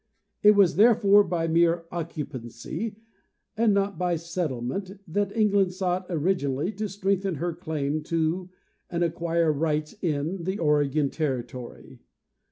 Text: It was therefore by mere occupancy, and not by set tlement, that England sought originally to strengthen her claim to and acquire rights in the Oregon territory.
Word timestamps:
It 0.41 0.55
was 0.55 0.77
therefore 0.77 1.23
by 1.23 1.45
mere 1.47 1.85
occupancy, 1.91 2.95
and 3.55 3.71
not 3.71 3.99
by 3.99 4.15
set 4.15 4.49
tlement, 4.49 4.97
that 5.07 5.31
England 5.37 5.73
sought 5.73 6.07
originally 6.09 6.71
to 6.71 6.89
strengthen 6.89 7.35
her 7.35 7.53
claim 7.53 8.01
to 8.05 8.49
and 8.89 9.03
acquire 9.03 9.53
rights 9.53 9.93
in 10.01 10.43
the 10.45 10.57
Oregon 10.57 11.11
territory. 11.11 11.99